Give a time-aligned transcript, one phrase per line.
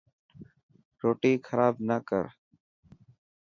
[1.01, 2.25] روٽي خراب نه ڪر.